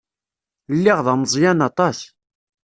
Lliɣ 0.75 0.99
d 1.05 1.07
ameẓyan 1.13 1.59
aṭas. 1.69 1.99